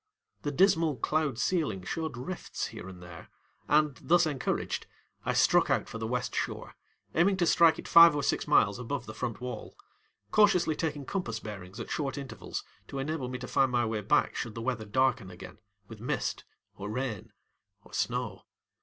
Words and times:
The 0.41 0.49
dismal 0.51 0.95
cloud 0.95 1.37
ceiling 1.37 1.83
showed 1.83 2.17
rifts 2.17 2.65
here 2.69 2.89
and 2.89 3.03
there, 3.03 3.29
and, 3.67 3.95
thus 4.01 4.25
encouraged, 4.25 4.87
I 5.25 5.33
struck 5.33 5.69
out 5.69 5.87
for 5.87 5.99
the 5.99 6.07
west 6.07 6.33
shore, 6.33 6.73
aiming 7.13 7.37
to 7.37 7.45
strike 7.45 7.77
it 7.77 7.87
five 7.87 8.15
or 8.15 8.23
six 8.23 8.47
miles 8.47 8.79
above 8.79 9.05
the 9.05 9.13
front 9.13 9.39
wall, 9.39 9.77
cautiously 10.31 10.75
taking 10.75 11.05
compass 11.05 11.39
bearings 11.39 11.79
at 11.79 11.91
short 11.91 12.17
intervals 12.17 12.63
to 12.87 12.97
enable 12.97 13.29
me 13.29 13.37
to 13.37 13.47
find 13.47 13.71
my 13.71 13.85
way 13.85 14.01
back 14.01 14.35
should 14.35 14.55
the 14.55 14.61
weather 14.63 14.85
darken 14.85 15.29
again 15.29 15.59
with 15.87 15.99
mist 15.99 16.45
or 16.75 16.89
rain 16.89 17.31
or 17.83 17.93
snow. 17.93 18.45